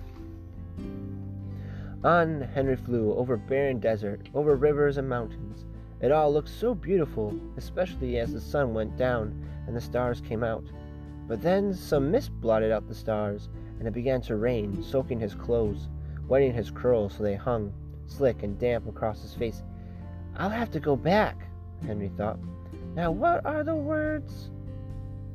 On 2.03 2.41
Henry 2.53 2.75
flew 2.75 3.13
over 3.13 3.35
barren 3.35 3.79
desert, 3.79 4.29
over 4.33 4.55
rivers 4.55 4.97
and 4.97 5.09
mountains. 5.09 5.65
It 6.01 6.11
all 6.11 6.31
looked 6.31 6.49
so 6.49 6.73
beautiful, 6.73 7.37
especially 7.57 8.19
as 8.19 8.31
the 8.31 8.39
sun 8.39 8.73
went 8.73 8.97
down 8.97 9.45
and 9.67 9.75
the 9.75 9.81
stars 9.81 10.21
came 10.21 10.43
out. 10.43 10.63
But 11.27 11.41
then 11.41 11.73
some 11.73 12.09
mist 12.09 12.31
blotted 12.39 12.71
out 12.71 12.87
the 12.87 12.95
stars, 12.95 13.49
and 13.77 13.87
it 13.87 13.93
began 13.93 14.21
to 14.21 14.35
rain, 14.35 14.81
soaking 14.81 15.19
his 15.19 15.35
clothes, 15.35 15.89
wetting 16.27 16.53
his 16.53 16.71
curls 16.71 17.15
so 17.15 17.23
they 17.23 17.35
hung, 17.35 17.73
slick 18.07 18.43
and 18.43 18.57
damp 18.57 18.87
across 18.87 19.21
his 19.21 19.33
face. 19.33 19.61
I'll 20.37 20.49
have 20.49 20.71
to 20.71 20.79
go 20.79 20.95
back, 20.95 21.47
Henry 21.85 22.11
thought. 22.17 22.39
Now, 22.95 23.11
what 23.11 23.45
are 23.45 23.63
the 23.63 23.75
words? 23.75 24.49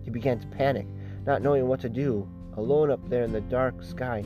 He 0.03 0.11
began 0.11 0.41
to 0.41 0.47
panic, 0.49 0.87
not 1.27 1.43
knowing 1.43 1.69
what 1.69 1.81
to 1.81 1.89
do, 1.89 2.29
alone 2.57 2.91
up 2.91 3.09
there 3.09 3.25
in 3.25 3.33
the 3.33 3.41
dark 3.43 3.83
sky. 3.83 4.25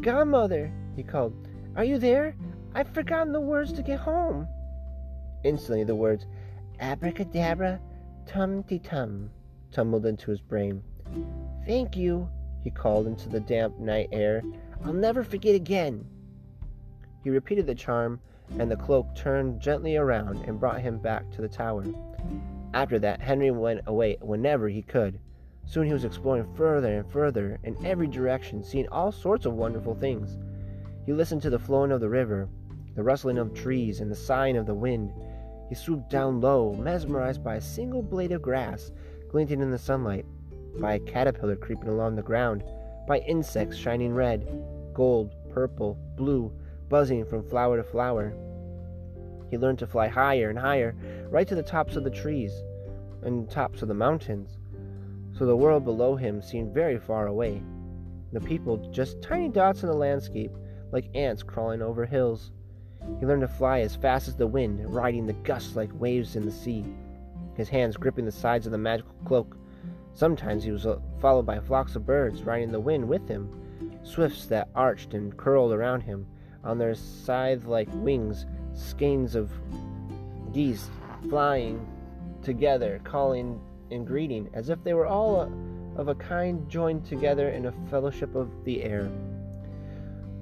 Godmother, 0.00 0.72
he 0.96 1.02
called, 1.02 1.34
are 1.76 1.84
you 1.84 1.98
there? 1.98 2.36
I've 2.74 2.88
forgotten 2.88 3.32
the 3.32 3.40
words 3.40 3.72
to 3.74 3.82
get 3.82 4.00
home. 4.00 4.48
Instantly, 5.44 5.84
the 5.84 5.94
words 5.94 6.26
abracadabra, 6.80 7.80
tum 8.26 8.62
ti 8.64 8.78
tum 8.78 9.30
tumbled 9.70 10.06
into 10.06 10.30
his 10.30 10.40
brain. 10.40 10.82
Thank 11.66 11.96
you, 11.96 12.28
he 12.62 12.70
called 12.70 13.06
into 13.06 13.28
the 13.28 13.40
damp 13.40 13.78
night 13.78 14.08
air. 14.12 14.42
I'll 14.84 14.92
never 14.92 15.24
forget 15.24 15.54
again. 15.54 16.06
He 17.22 17.30
repeated 17.30 17.66
the 17.66 17.74
charm, 17.74 18.20
and 18.58 18.70
the 18.70 18.76
cloak 18.76 19.14
turned 19.14 19.60
gently 19.60 19.96
around 19.96 20.44
and 20.46 20.60
brought 20.60 20.80
him 20.80 20.98
back 20.98 21.30
to 21.32 21.42
the 21.42 21.48
tower. 21.48 21.84
After 22.72 22.98
that, 23.00 23.20
Henry 23.20 23.50
went 23.50 23.80
away 23.86 24.16
whenever 24.20 24.68
he 24.68 24.82
could. 24.82 25.18
Soon 25.66 25.86
he 25.86 25.92
was 25.92 26.04
exploring 26.04 26.52
further 26.54 26.98
and 26.98 27.10
further 27.10 27.58
in 27.64 27.76
every 27.84 28.06
direction, 28.06 28.62
seeing 28.62 28.88
all 28.88 29.10
sorts 29.10 29.46
of 29.46 29.54
wonderful 29.54 29.94
things. 29.94 30.38
He 31.06 31.12
listened 31.12 31.42
to 31.42 31.50
the 31.50 31.58
flowing 31.58 31.92
of 31.92 32.00
the 32.00 32.08
river, 32.08 32.48
the 32.94 33.02
rustling 33.02 33.38
of 33.38 33.54
trees, 33.54 34.00
and 34.00 34.10
the 34.10 34.16
sighing 34.16 34.56
of 34.56 34.66
the 34.66 34.74
wind. 34.74 35.12
He 35.68 35.74
swooped 35.74 36.10
down 36.10 36.40
low, 36.40 36.74
mesmerized 36.74 37.42
by 37.42 37.56
a 37.56 37.60
single 37.60 38.02
blade 38.02 38.32
of 38.32 38.42
grass 38.42 38.92
glinting 39.30 39.60
in 39.60 39.72
the 39.72 39.78
sunlight, 39.78 40.24
by 40.78 40.94
a 40.94 41.00
caterpillar 41.00 41.56
creeping 41.56 41.88
along 41.88 42.14
the 42.14 42.22
ground, 42.22 42.62
by 43.08 43.18
insects 43.18 43.76
shining 43.76 44.14
red, 44.14 44.46
gold, 44.92 45.34
purple, 45.50 45.98
blue, 46.16 46.52
buzzing 46.88 47.24
from 47.24 47.42
flower 47.48 47.76
to 47.76 47.82
flower. 47.82 48.32
He 49.50 49.58
learned 49.58 49.80
to 49.80 49.86
fly 49.86 50.06
higher 50.06 50.50
and 50.50 50.58
higher, 50.58 50.94
right 51.30 51.48
to 51.48 51.54
the 51.54 51.62
tops 51.62 51.96
of 51.96 52.04
the 52.04 52.10
trees 52.10 52.52
and 53.22 53.50
tops 53.50 53.82
of 53.82 53.88
the 53.88 53.94
mountains, 53.94 54.58
so 55.36 55.44
the 55.44 55.56
world 55.56 55.84
below 55.84 56.14
him 56.16 56.40
seemed 56.40 56.72
very 56.72 56.98
far 56.98 57.26
away. 57.26 57.62
The 58.32 58.40
people 58.40 58.76
just 58.90 59.20
tiny 59.22 59.48
dots 59.48 59.82
in 59.82 59.88
the 59.88 59.94
landscape, 59.94 60.52
like 60.92 61.14
ants 61.14 61.42
crawling 61.42 61.82
over 61.82 62.06
hills. 62.06 62.52
He 63.20 63.26
learned 63.26 63.42
to 63.42 63.48
fly 63.48 63.80
as 63.80 63.96
fast 63.96 64.28
as 64.28 64.36
the 64.36 64.46
wind, 64.46 64.94
riding 64.94 65.26
the 65.26 65.32
gusts 65.32 65.76
like 65.76 65.90
waves 65.92 66.36
in 66.36 66.44
the 66.44 66.52
sea, 66.52 66.84
his 67.56 67.68
hands 67.68 67.96
gripping 67.96 68.24
the 68.24 68.32
sides 68.32 68.66
of 68.66 68.72
the 68.72 68.78
magical 68.78 69.14
cloak. 69.24 69.56
Sometimes 70.14 70.62
he 70.62 70.70
was 70.70 70.86
uh, 70.86 70.98
followed 71.20 71.46
by 71.46 71.58
flocks 71.58 71.96
of 71.96 72.06
birds 72.06 72.44
riding 72.44 72.70
the 72.70 72.80
wind 72.80 73.06
with 73.06 73.28
him, 73.28 73.50
swifts 74.04 74.46
that 74.46 74.68
arched 74.74 75.14
and 75.14 75.36
curled 75.36 75.72
around 75.72 76.02
him 76.02 76.26
on 76.62 76.78
their 76.78 76.94
scythe 76.94 77.66
like 77.66 77.88
wings, 77.94 78.46
skeins 78.72 79.34
of 79.34 79.50
geese 80.52 80.88
flying 81.28 81.86
together, 82.42 83.00
calling 83.04 83.60
and 83.90 84.06
greeting, 84.06 84.48
as 84.54 84.68
if 84.68 84.82
they 84.82 84.94
were 84.94 85.06
all 85.06 85.50
of 85.96 86.08
a 86.08 86.14
kind 86.14 86.68
joined 86.68 87.04
together 87.04 87.50
in 87.50 87.66
a 87.66 87.72
fellowship 87.90 88.34
of 88.34 88.50
the 88.64 88.82
air. 88.82 89.10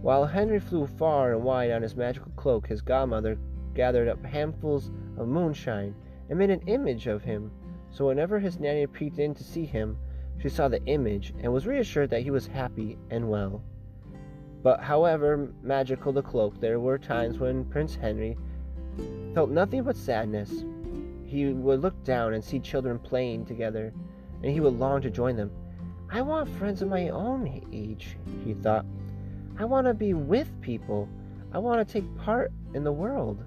While 0.01 0.25
Henry 0.25 0.59
flew 0.59 0.87
far 0.87 1.33
and 1.33 1.45
wide 1.45 1.71
on 1.71 1.83
his 1.83 1.95
magical 1.95 2.33
cloak, 2.37 2.67
his 2.67 2.83
godmother 2.83 3.39
gathered 3.75 4.09
up 4.09 4.25
handfuls 4.25 4.91
of 5.17 5.29
moonshine 5.29 5.95
and 6.29 6.39
made 6.39 6.51
an 6.51 6.63
image 6.67 7.07
of 7.07 7.23
him, 7.23 7.51
so 7.91 8.07
whenever 8.07 8.39
his 8.39 8.59
nanny 8.59 8.87
peeped 8.87 9.19
in 9.19 9.35
to 9.35 9.45
see 9.45 9.65
him, 9.65 9.97
she 10.39 10.49
saw 10.49 10.67
the 10.67 10.85
image 10.87 11.35
and 11.41 11.53
was 11.53 11.67
reassured 11.67 12.11
that 12.11 12.23
he 12.23 12.31
was 12.31 12.47
happy 12.47 12.99
and 13.11 13.29
well. 13.29 13.63
But 14.63 14.81
however 14.81 15.53
magical 15.63 16.13
the 16.13 16.23
cloak, 16.23 16.61
there 16.61 16.81
were 16.81 16.99
times 16.99 17.39
when 17.39 17.65
Prince 17.65 17.95
Henry 17.95 18.37
felt 19.35 19.51
nothing 19.51 19.83
but 19.83 19.97
sadness. 19.97 20.65
He 21.33 21.47
would 21.47 21.81
look 21.81 22.05
down 22.05 22.35
and 22.35 22.45
see 22.45 22.61
children 22.61 22.99
playing 22.99 23.47
together, 23.47 23.95
and 24.43 24.53
he 24.53 24.61
would 24.61 24.79
long 24.79 25.01
to 25.01 25.09
join 25.09 25.35
them. 25.35 25.51
I 26.11 26.21
want 26.21 26.47
friends 26.47 26.83
of 26.83 26.91
my 26.91 27.09
own 27.09 27.63
age, 27.73 28.19
he 28.45 28.53
thought. 28.53 28.85
I 29.59 29.65
want 29.65 29.87
to 29.87 29.95
be 29.95 30.13
with 30.13 30.53
people. 30.61 31.09
I 31.51 31.59
want 31.59 31.89
to 31.89 31.91
take 31.91 32.19
part 32.19 32.53
in 32.75 32.85
the 32.85 32.93
world. 32.93 33.43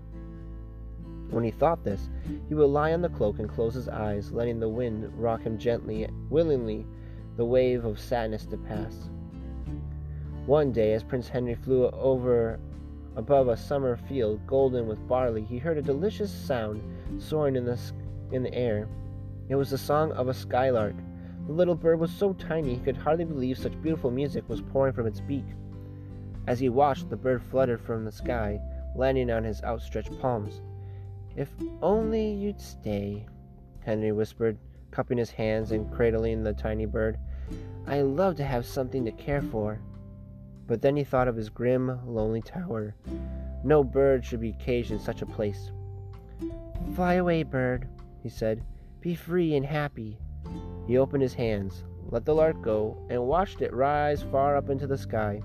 When 1.29 1.43
he 1.43 1.51
thought 1.51 1.83
this, 1.83 2.09
he 2.49 2.55
would 2.55 2.71
lie 2.71 2.91
on 2.91 3.03
the 3.03 3.09
cloak 3.09 3.37
and 3.37 3.47
close 3.47 3.75
his 3.75 3.87
eyes, 3.87 4.31
letting 4.31 4.59
the 4.59 4.67
wind 4.67 5.13
rock 5.15 5.43
him 5.43 5.59
gently, 5.59 6.09
willingly, 6.31 6.87
the 7.37 7.45
wave 7.45 7.85
of 7.85 7.99
sadness 7.99 8.47
to 8.47 8.57
pass. 8.57 9.11
One 10.47 10.71
day, 10.71 10.93
as 10.93 11.03
Prince 11.03 11.27
Henry 11.27 11.53
flew 11.53 11.87
over 11.91 12.59
above 13.15 13.47
a 13.47 13.55
summer 13.55 13.95
field 13.95 14.39
golden 14.47 14.87
with 14.87 15.07
barley, 15.07 15.43
he 15.43 15.59
heard 15.59 15.77
a 15.77 15.83
delicious 15.83 16.33
sound 16.33 16.81
soaring 17.17 17.55
in 17.55 17.65
the, 17.65 17.79
in 18.31 18.43
the 18.43 18.53
air. 18.53 18.87
It 19.49 19.55
was 19.55 19.69
the 19.69 19.77
song 19.77 20.11
of 20.13 20.27
a 20.27 20.33
skylark. 20.33 20.95
The 21.47 21.53
little 21.53 21.75
bird 21.75 21.99
was 21.99 22.11
so 22.11 22.33
tiny 22.33 22.75
he 22.75 22.79
could 22.79 22.97
hardly 22.97 23.25
believe 23.25 23.57
such 23.57 23.81
beautiful 23.81 24.09
music 24.09 24.47
was 24.49 24.61
pouring 24.61 24.93
from 24.93 25.05
its 25.05 25.21
beak. 25.21 25.45
As 26.47 26.59
he 26.59 26.69
watched, 26.69 27.09
the 27.09 27.15
bird 27.15 27.41
fluttered 27.43 27.81
from 27.81 28.05
the 28.05 28.11
sky, 28.11 28.59
landing 28.95 29.31
on 29.31 29.43
his 29.43 29.63
outstretched 29.63 30.19
palms. 30.19 30.61
If 31.35 31.49
only 31.81 32.31
you'd 32.31 32.61
stay, 32.61 33.25
Henry 33.81 34.11
whispered, 34.11 34.57
cupping 34.91 35.17
his 35.17 35.31
hands 35.31 35.71
and 35.71 35.91
cradling 35.91 36.43
the 36.43 36.53
tiny 36.53 36.85
bird. 36.85 37.17
I 37.85 38.01
love 38.01 38.35
to 38.37 38.43
have 38.43 38.65
something 38.65 39.05
to 39.05 39.11
care 39.11 39.41
for. 39.41 39.79
But 40.67 40.81
then 40.81 40.95
he 40.95 41.03
thought 41.03 41.27
of 41.27 41.35
his 41.35 41.49
grim, 41.49 41.99
lonely 42.07 42.41
tower. 42.41 42.95
No 43.63 43.83
bird 43.83 44.25
should 44.25 44.41
be 44.41 44.53
caged 44.53 44.91
in 44.91 44.99
such 44.99 45.21
a 45.21 45.27
place. 45.27 45.71
Fly 46.95 47.15
away, 47.15 47.43
bird, 47.43 47.87
he 48.21 48.29
said. 48.29 48.63
Be 49.01 49.15
free 49.15 49.55
and 49.55 49.65
happy. 49.65 50.17
He 50.87 50.97
opened 50.97 51.23
his 51.23 51.33
hands, 51.33 51.83
let 52.09 52.25
the 52.25 52.35
lark 52.35 52.61
go, 52.61 52.97
and 53.09 53.21
watched 53.21 53.61
it 53.61 53.73
rise 53.73 54.23
far 54.23 54.55
up 54.55 54.69
into 54.69 54.87
the 54.87 54.97
sky. 54.97 55.41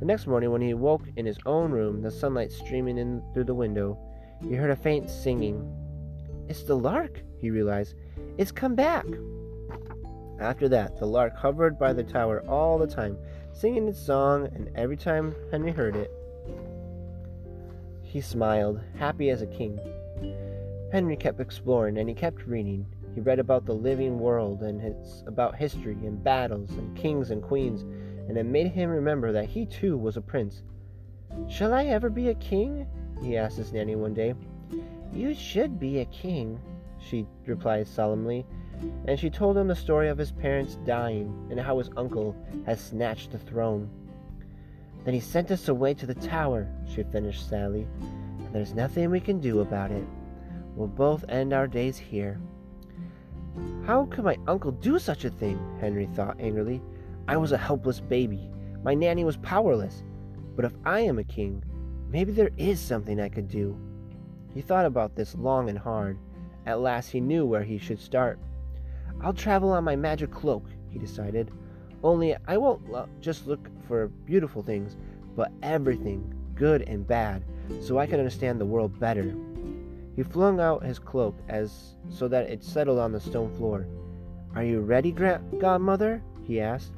The 0.00 0.06
next 0.06 0.26
morning, 0.26 0.50
when 0.50 0.60
he 0.60 0.74
woke 0.74 1.08
in 1.16 1.26
his 1.26 1.38
own 1.46 1.70
room, 1.70 2.02
the 2.02 2.10
sunlight 2.10 2.52
streaming 2.52 2.98
in 2.98 3.22
through 3.32 3.44
the 3.44 3.54
window, 3.54 3.98
he 4.40 4.54
heard 4.54 4.70
a 4.70 4.76
faint 4.76 5.10
singing. 5.10 5.68
It's 6.48 6.62
the 6.62 6.76
lark, 6.76 7.20
he 7.40 7.50
realized. 7.50 7.94
It's 8.36 8.52
come 8.52 8.74
back. 8.74 9.06
After 10.38 10.68
that, 10.68 10.98
the 10.98 11.06
lark 11.06 11.36
hovered 11.36 11.78
by 11.78 11.92
the 11.92 12.04
tower 12.04 12.44
all 12.48 12.78
the 12.78 12.86
time, 12.86 13.18
singing 13.52 13.88
its 13.88 14.00
song, 14.00 14.48
and 14.54 14.70
every 14.76 14.96
time 14.96 15.34
Henry 15.50 15.72
heard 15.72 15.96
it, 15.96 16.10
he 18.02 18.20
smiled, 18.20 18.80
happy 18.96 19.30
as 19.30 19.42
a 19.42 19.46
king. 19.46 19.78
Henry 20.90 21.16
kept 21.16 21.40
exploring 21.40 21.98
and 21.98 22.08
he 22.08 22.14
kept 22.14 22.46
reading. 22.46 22.86
He 23.14 23.20
read 23.20 23.38
about 23.38 23.66
the 23.66 23.74
living 23.74 24.18
world 24.18 24.62
and 24.62 24.80
it's 24.80 25.22
about 25.26 25.56
history 25.56 25.98
and 26.06 26.22
battles 26.22 26.70
and 26.70 26.96
kings 26.96 27.30
and 27.30 27.42
queens, 27.42 27.82
and 28.28 28.38
it 28.38 28.44
made 28.44 28.68
him 28.68 28.88
remember 28.88 29.32
that 29.32 29.46
he 29.46 29.66
too 29.66 29.98
was 29.98 30.16
a 30.16 30.22
prince. 30.22 30.62
Shall 31.48 31.74
I 31.74 31.86
ever 31.86 32.08
be 32.08 32.28
a 32.28 32.34
king? 32.34 32.86
he 33.20 33.36
asked 33.36 33.58
his 33.58 33.72
nanny 33.72 33.96
one 33.96 34.14
day. 34.14 34.34
You 35.12 35.34
should 35.34 35.78
be 35.78 35.98
a 35.98 36.04
king, 36.06 36.60
she 37.00 37.26
replied 37.46 37.86
solemnly, 37.86 38.46
and 39.06 39.18
she 39.18 39.30
told 39.30 39.56
him 39.56 39.68
the 39.68 39.76
story 39.76 40.08
of 40.08 40.18
his 40.18 40.30
parents 40.30 40.76
dying 40.86 41.48
and 41.50 41.60
how 41.60 41.78
his 41.78 41.90
uncle 41.96 42.34
had 42.64 42.78
snatched 42.78 43.32
the 43.32 43.38
throne. 43.38 43.90
Then 45.04 45.14
he 45.14 45.20
sent 45.20 45.50
us 45.50 45.68
away 45.68 45.94
to 45.94 46.06
the 46.06 46.14
tower, 46.14 46.68
she 46.86 47.02
finished 47.02 47.48
sadly, 47.48 47.86
and 48.00 48.54
there's 48.54 48.74
nothing 48.74 49.10
we 49.10 49.20
can 49.20 49.40
do 49.40 49.60
about 49.60 49.90
it. 49.90 50.04
We'll 50.78 50.88
both 50.88 51.24
end 51.28 51.52
our 51.52 51.66
days 51.66 51.98
here. 51.98 52.40
How 53.84 54.06
could 54.06 54.24
my 54.24 54.38
uncle 54.46 54.70
do 54.70 54.98
such 54.98 55.24
a 55.24 55.30
thing? 55.30 55.58
Henry 55.80 56.06
thought 56.06 56.40
angrily. 56.40 56.80
I 57.26 57.36
was 57.36 57.52
a 57.52 57.58
helpless 57.58 58.00
baby. 58.00 58.50
My 58.82 58.94
nanny 58.94 59.24
was 59.24 59.36
powerless. 59.38 60.04
But 60.56 60.64
if 60.64 60.72
I 60.84 61.00
am 61.00 61.18
a 61.18 61.24
king, 61.24 61.62
Maybe 62.10 62.32
there 62.32 62.50
is 62.56 62.80
something 62.80 63.20
I 63.20 63.28
could 63.28 63.48
do. 63.48 63.78
He 64.54 64.62
thought 64.62 64.86
about 64.86 65.14
this 65.14 65.34
long 65.34 65.68
and 65.68 65.78
hard. 65.78 66.18
At 66.64 66.80
last 66.80 67.10
he 67.10 67.20
knew 67.20 67.44
where 67.44 67.62
he 67.62 67.78
should 67.78 68.00
start. 68.00 68.38
I'll 69.20 69.34
travel 69.34 69.72
on 69.72 69.84
my 69.84 69.96
magic 69.96 70.30
cloak, 70.30 70.64
he 70.88 70.98
decided. 70.98 71.50
Only 72.02 72.34
I 72.46 72.56
won't 72.56 72.90
lo- 72.90 73.08
just 73.20 73.46
look 73.46 73.68
for 73.86 74.08
beautiful 74.08 74.62
things, 74.62 74.96
but 75.36 75.52
everything, 75.62 76.32
good 76.54 76.82
and 76.82 77.06
bad, 77.06 77.44
so 77.80 77.98
I 77.98 78.06
can 78.06 78.20
understand 78.20 78.60
the 78.60 78.66
world 78.66 78.98
better. 78.98 79.34
He 80.18 80.24
flung 80.24 80.58
out 80.58 80.82
his 80.82 80.98
cloak 80.98 81.36
as 81.48 81.94
so 82.08 82.26
that 82.26 82.50
it 82.50 82.64
settled 82.64 82.98
on 82.98 83.12
the 83.12 83.20
stone 83.20 83.54
floor. 83.54 83.86
Are 84.56 84.64
you 84.64 84.80
ready, 84.80 85.12
godmother? 85.12 86.24
he 86.42 86.60
asked. 86.60 86.90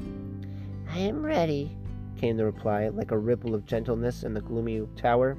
I 0.89 1.01
am 1.01 1.23
ready, 1.23 1.77
came 2.17 2.39
the 2.39 2.47
reply, 2.47 2.89
like 2.89 3.11
a 3.11 3.19
ripple 3.19 3.55
of 3.55 3.67
gentleness 3.67 4.23
in 4.23 4.33
the 4.33 4.41
gloomy 4.41 4.89
tower. 4.97 5.37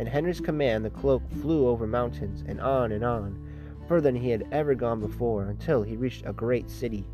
At 0.00 0.08
Henry's 0.08 0.40
command, 0.40 0.84
the 0.84 0.90
cloak 0.90 1.22
flew 1.40 1.68
over 1.68 1.86
mountains 1.86 2.42
and 2.44 2.60
on 2.60 2.90
and 2.90 3.04
on, 3.04 3.38
further 3.86 4.10
than 4.10 4.20
he 4.20 4.30
had 4.30 4.48
ever 4.50 4.74
gone 4.74 4.98
before, 4.98 5.44
until 5.44 5.84
he 5.84 5.96
reached 5.96 6.26
a 6.26 6.32
great 6.32 6.68
city. 6.68 7.06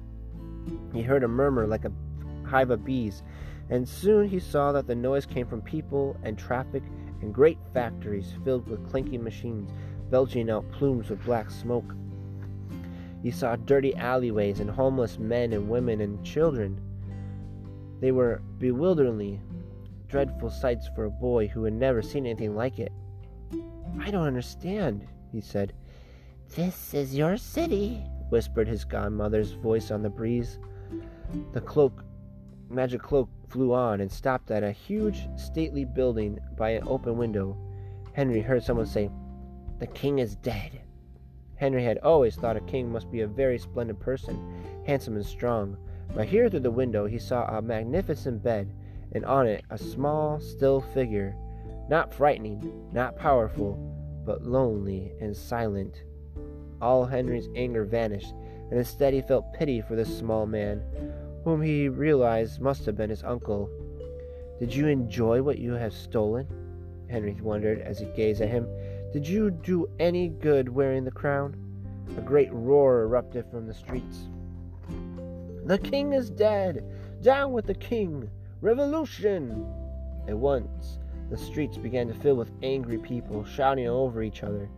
He 0.94 1.02
heard 1.02 1.22
a 1.22 1.28
murmur 1.28 1.66
like 1.66 1.84
a 1.84 1.92
hive 2.46 2.70
of 2.70 2.82
bees, 2.82 3.22
and 3.68 3.86
soon 3.86 4.26
he 4.26 4.40
saw 4.40 4.72
that 4.72 4.86
the 4.86 4.94
noise 4.94 5.26
came 5.26 5.46
from 5.46 5.60
people 5.60 6.16
and 6.22 6.38
traffic 6.38 6.82
and 7.22 7.32
great 7.32 7.58
factories 7.72 8.34
filled 8.44 8.68
with 8.68 8.88
clinking 8.90 9.22
machines, 9.22 9.70
belching 10.10 10.50
out 10.50 10.70
plumes 10.72 11.10
of 11.10 11.24
black 11.24 11.50
smoke. 11.50 11.94
He 13.22 13.30
saw 13.30 13.56
dirty 13.56 13.94
alleyways 13.94 14.60
and 14.60 14.68
homeless 14.68 15.18
men 15.18 15.52
and 15.52 15.68
women 15.68 16.00
and 16.00 16.24
children. 16.24 16.80
They 18.00 18.10
were 18.10 18.42
bewilderingly 18.58 19.40
dreadful 20.08 20.50
sights 20.50 20.88
for 20.94 21.04
a 21.04 21.10
boy 21.10 21.46
who 21.46 21.64
had 21.64 21.72
never 21.72 22.02
seen 22.02 22.26
anything 22.26 22.54
like 22.54 22.78
it. 22.78 22.92
I 24.00 24.10
don't 24.10 24.26
understand, 24.26 25.06
he 25.30 25.40
said. 25.40 25.72
This 26.56 26.92
is 26.92 27.14
your 27.14 27.36
city, 27.36 28.02
whispered 28.28 28.68
his 28.68 28.84
godmother's 28.84 29.52
voice 29.52 29.90
on 29.90 30.02
the 30.02 30.10
breeze. 30.10 30.58
The 31.52 31.60
cloak, 31.60 32.04
magic 32.72 33.02
cloak, 33.02 33.28
flew 33.48 33.72
on 33.72 34.00
and 34.00 34.10
stopped 34.10 34.50
at 34.50 34.62
a 34.62 34.72
huge, 34.72 35.28
stately 35.36 35.84
building 35.84 36.38
by 36.56 36.70
an 36.70 36.86
open 36.86 37.16
window. 37.16 37.56
Henry 38.12 38.40
heard 38.40 38.62
someone 38.62 38.86
say, 38.86 39.10
The 39.78 39.86
king 39.86 40.18
is 40.18 40.36
dead. 40.36 40.80
Henry 41.56 41.84
had 41.84 41.98
always 41.98 42.34
thought 42.34 42.56
a 42.56 42.60
king 42.62 42.90
must 42.90 43.10
be 43.10 43.20
a 43.20 43.26
very 43.26 43.58
splendid 43.58 44.00
person, 44.00 44.82
handsome 44.86 45.16
and 45.16 45.24
strong, 45.24 45.76
but 46.14 46.26
here 46.26 46.48
through 46.48 46.60
the 46.60 46.70
window 46.70 47.06
he 47.06 47.18
saw 47.18 47.44
a 47.46 47.62
magnificent 47.62 48.42
bed, 48.42 48.74
and 49.12 49.24
on 49.24 49.46
it 49.46 49.64
a 49.70 49.78
small, 49.78 50.40
still 50.40 50.80
figure, 50.80 51.36
not 51.88 52.12
frightening, 52.12 52.88
not 52.92 53.16
powerful, 53.16 53.74
but 54.24 54.42
lonely 54.42 55.12
and 55.20 55.36
silent. 55.36 56.02
All 56.80 57.04
Henry's 57.04 57.48
anger 57.54 57.84
vanished, 57.84 58.34
and 58.70 58.78
instead 58.78 59.12
he 59.12 59.20
felt 59.20 59.52
pity 59.52 59.80
for 59.80 59.94
this 59.94 60.18
small 60.18 60.46
man, 60.46 60.82
whom 61.44 61.60
he 61.62 61.88
realized 61.88 62.60
must 62.60 62.86
have 62.86 62.96
been 62.96 63.10
his 63.10 63.24
uncle. 63.24 63.68
Did 64.58 64.74
you 64.74 64.86
enjoy 64.86 65.42
what 65.42 65.58
you 65.58 65.72
have 65.72 65.92
stolen? 65.92 66.46
Henry 67.10 67.36
wondered 67.42 67.80
as 67.80 67.98
he 67.98 68.06
gazed 68.16 68.40
at 68.40 68.48
him. 68.48 68.66
Did 69.12 69.26
you 69.26 69.50
do 69.50 69.88
any 69.98 70.28
good 70.28 70.68
wearing 70.68 71.04
the 71.04 71.10
crown? 71.10 71.56
A 72.16 72.20
great 72.20 72.52
roar 72.52 73.02
erupted 73.02 73.46
from 73.50 73.66
the 73.66 73.74
streets. 73.74 74.28
The 75.64 75.78
king 75.78 76.12
is 76.12 76.30
dead! 76.30 76.84
Down 77.22 77.52
with 77.52 77.66
the 77.66 77.74
king! 77.74 78.30
Revolution! 78.60 79.66
At 80.28 80.36
once, 80.36 80.98
the 81.30 81.36
streets 81.36 81.76
began 81.76 82.08
to 82.08 82.14
fill 82.14 82.36
with 82.36 82.50
angry 82.62 82.98
people 82.98 83.44
shouting 83.44 83.88
over 83.88 84.22
each 84.22 84.42
other. 84.42 84.68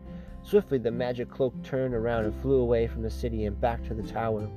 Swiftly, 0.43 0.79
the 0.79 0.91
magic 0.91 1.31
cloak 1.31 1.55
turned 1.63 1.95
around 1.95 2.25
and 2.25 2.43
flew 2.43 2.61
away 2.61 2.87
from 2.87 3.03
the 3.03 3.11
city 3.11 3.45
and 3.47 3.61
back 3.61 3.83
to 3.85 3.95
the 3.95 4.03
tower. 4.03 4.49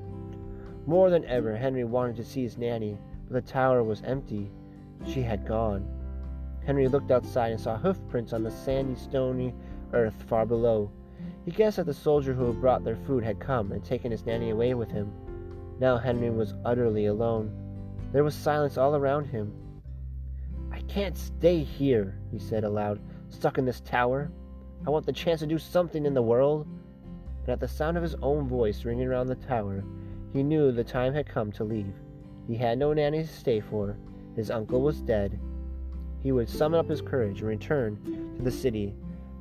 More 0.88 1.10
than 1.10 1.25
ever, 1.25 1.53
Henry 1.53 1.84
wanted 1.84 2.15
to 2.15 2.24
see 2.24 2.44
his 2.44 2.58
nanny, 2.58 2.98
but 3.29 3.46
the 3.46 3.51
tower 3.51 3.84
was 3.84 4.01
empty. 4.03 4.50
She 5.06 5.21
had 5.21 5.45
gone. 5.45 5.86
Henry 6.65 6.88
looked 6.88 7.12
outside 7.12 7.52
and 7.52 7.60
saw 7.60 7.78
hoof 7.78 8.00
prints 8.08 8.32
on 8.32 8.41
the 8.41 8.52
sandy, 8.52 8.95
stony 8.95 9.54
earth 9.91 10.15
far 10.28 10.45
below. 10.45 10.89
He 11.43 11.52
guessed 11.52 11.76
that 11.76 11.88
the 11.88 11.93
soldier 11.93 12.34
who 12.34 12.45
had 12.45 12.62
brought 12.62 12.86
their 12.86 12.95
food 12.95 13.21
had 13.21 13.38
come 13.38 13.73
and 13.73 13.84
taken 13.84 14.12
his 14.12 14.26
nanny 14.26 14.52
away 14.52 14.76
with 14.76 14.89
him. 14.89 15.12
Now 15.78 15.97
Henry 15.97 16.30
was 16.30 16.56
utterly 16.63 17.08
alone. 17.08 17.52
There 18.13 18.23
was 18.23 18.34
silence 18.34 18.78
all 18.78 18.95
around 18.95 19.26
him. 19.26 19.54
I 20.71 20.80
can't 20.82 21.17
stay 21.17 21.63
here, 21.63 22.17
he 22.32 22.39
said 22.39 22.63
aloud, 22.63 23.02
stuck 23.28 23.58
in 23.58 23.65
this 23.65 23.82
tower. 23.82 24.32
I 24.86 24.89
want 24.89 25.06
the 25.06 25.12
chance 25.12 25.41
to 25.41 25.47
do 25.47 25.58
something 25.58 26.06
in 26.06 26.13
the 26.13 26.21
world. 26.21 26.65
And 27.41 27.50
at 27.50 27.60
the 27.60 27.67
sound 27.67 27.97
of 27.97 28.04
his 28.04 28.15
own 28.21 28.47
voice 28.47 28.86
ringing 28.86 29.08
around 29.08 29.28
the 29.28 29.36
tower, 29.36 29.84
he 30.33 30.43
knew 30.43 30.71
the 30.71 30.83
time 30.83 31.13
had 31.13 31.27
come 31.27 31.51
to 31.53 31.63
leave. 31.63 31.93
He 32.47 32.55
had 32.55 32.77
no 32.77 32.93
nanny 32.93 33.23
to 33.23 33.27
stay 33.27 33.59
for. 33.59 33.97
His 34.35 34.51
uncle 34.51 34.81
was 34.81 35.01
dead. 35.01 35.39
He 36.23 36.31
would 36.31 36.49
summon 36.49 36.79
up 36.79 36.89
his 36.89 37.01
courage 37.01 37.39
and 37.39 37.49
return 37.49 37.97
to 38.37 38.43
the 38.43 38.51
city. 38.51 38.95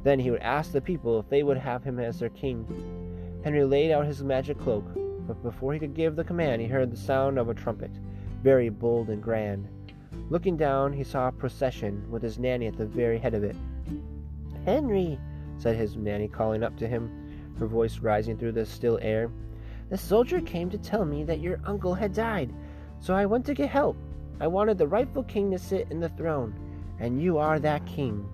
Then 0.05 0.19
he 0.19 0.31
would 0.31 0.41
ask 0.41 0.73
the 0.73 0.81
people 0.81 1.19
if 1.19 1.29
they 1.29 1.43
would 1.43 1.59
have 1.59 1.83
him 1.83 1.99
as 1.99 2.19
their 2.19 2.29
king. 2.31 2.67
Henry 3.45 3.65
laid 3.65 3.93
out 3.93 4.07
his 4.07 4.23
magic 4.23 4.59
cloak, 4.59 4.85
but 5.27 5.43
before 5.43 5.73
he 5.73 5.79
could 5.79 5.95
give 5.95 6.17
the 6.17 6.25
command, 6.25 6.63
he 6.63 6.69
heard 6.69 6.91
the 6.91 6.97
sound 6.97 7.39
of 7.39 7.49
a 7.49 7.55
trumpet, 7.55 7.91
very 8.43 8.69
bold 8.69 9.09
and 9.09 9.23
grand. 9.23 9.69
Looking 10.31 10.57
down, 10.57 10.93
he 10.93 11.05
saw 11.05 11.29
a 11.29 11.33
procession 11.33 12.09
with 12.11 12.23
his 12.23 12.39
nanny 12.39 12.67
at 12.67 12.77
the 12.77 12.87
very 12.87 13.19
head 13.19 13.35
of 13.35 13.45
it. 13.45 13.57
Henry, 14.65 15.19
said 15.59 15.77
his 15.77 15.97
nanny, 15.97 16.29
calling 16.29 16.63
up 16.63 16.77
to 16.79 16.89
him, 16.89 17.55
her 17.59 17.67
voice 17.67 17.99
rising 17.99 18.37
through 18.37 18.53
the 18.53 18.67
still 18.67 18.99
air. 19.01 19.31
The 19.89 19.97
soldier 19.97 20.41
came 20.41 20.69
to 20.71 20.79
tell 20.79 21.05
me 21.05 21.23
that 21.25 21.41
your 21.41 21.61
uncle 21.65 21.95
had 21.95 22.13
died, 22.13 22.53
so 22.99 23.15
I 23.15 23.27
went 23.27 23.47
to 23.47 23.55
get 23.55 23.69
help. 23.69 23.97
I 24.41 24.47
wanted 24.49 24.79
the 24.79 24.89
rightful 24.89 25.23
king 25.23 25.51
to 25.53 25.59
sit 25.59 25.87
in 25.91 26.01
the 26.01 26.09
throne, 26.11 26.55
and 26.99 27.23
you 27.23 27.39
are 27.39 27.59
that 27.61 27.87
king. 27.87 28.29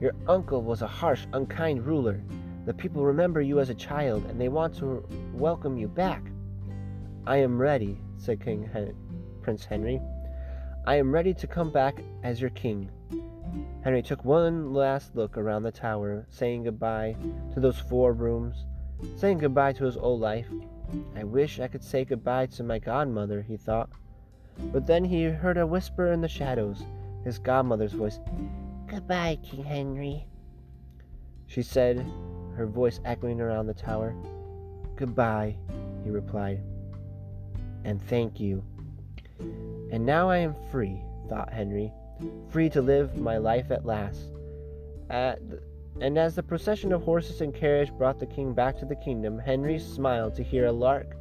Your 0.00 0.14
uncle 0.28 0.62
was 0.62 0.82
a 0.82 0.86
harsh, 0.86 1.26
unkind 1.32 1.86
ruler. 1.86 2.22
The 2.64 2.74
people 2.74 3.04
remember 3.04 3.40
you 3.40 3.60
as 3.60 3.70
a 3.70 3.74
child, 3.74 4.24
and 4.26 4.40
they 4.40 4.48
want 4.48 4.74
to 4.78 5.06
welcome 5.32 5.76
you 5.76 5.88
back. 5.88 6.22
I 7.26 7.36
am 7.36 7.58
ready, 7.58 8.00
said 8.16 8.40
King 8.40 8.68
Hen- 8.72 8.94
Prince 9.42 9.64
Henry. 9.64 10.00
I 10.86 10.96
am 10.96 11.12
ready 11.12 11.34
to 11.34 11.46
come 11.46 11.70
back 11.70 12.02
as 12.22 12.40
your 12.40 12.50
king. 12.50 12.90
Henry 13.82 14.02
took 14.02 14.24
one 14.24 14.72
last 14.72 15.14
look 15.14 15.36
around 15.36 15.62
the 15.62 15.70
tower, 15.70 16.26
saying 16.28 16.64
goodbye 16.64 17.16
to 17.54 17.60
those 17.60 17.78
four 17.78 18.12
rooms, 18.12 18.64
saying 19.16 19.38
goodbye 19.38 19.72
to 19.74 19.84
his 19.84 19.96
old 19.96 20.20
life. 20.20 20.46
I 21.14 21.24
wish 21.24 21.60
I 21.60 21.68
could 21.68 21.82
say 21.82 22.04
goodbye 22.04 22.46
to 22.46 22.62
my 22.62 22.78
godmother, 22.78 23.42
he 23.42 23.56
thought. 23.56 23.90
But 24.72 24.86
then 24.86 25.04
he 25.04 25.24
heard 25.24 25.58
a 25.58 25.66
whisper 25.66 26.12
in 26.12 26.20
the 26.20 26.28
shadows, 26.28 26.82
his 27.24 27.38
godmother's 27.38 27.92
voice. 27.92 28.20
Goodbye, 28.86 29.38
King 29.42 29.64
Henry, 29.64 30.26
she 31.46 31.62
said, 31.62 32.06
her 32.56 32.66
voice 32.66 33.00
echoing 33.04 33.40
around 33.40 33.66
the 33.66 33.74
tower. 33.74 34.14
Goodbye, 34.96 35.56
he 36.04 36.10
replied. 36.10 36.60
And 37.84 38.00
thank 38.02 38.40
you. 38.40 38.64
And 39.38 40.06
now 40.06 40.30
I 40.30 40.38
am 40.38 40.54
free, 40.70 41.02
thought 41.28 41.52
Henry 41.52 41.92
free 42.50 42.70
to 42.70 42.82
live 42.82 43.16
my 43.16 43.38
life 43.38 43.70
at 43.70 43.84
last. 43.84 44.20
At 45.10 45.38
and 46.00 46.18
as 46.18 46.34
the 46.34 46.42
procession 46.42 46.92
of 46.92 47.02
horses 47.02 47.40
and 47.40 47.54
carriage 47.54 47.92
brought 47.92 48.18
the 48.18 48.26
king 48.26 48.52
back 48.52 48.78
to 48.78 48.84
the 48.84 48.96
kingdom, 48.96 49.38
Henry 49.38 49.78
smiled 49.78 50.34
to 50.34 50.42
hear 50.42 50.66
a 50.66 50.72
lark 50.72 51.16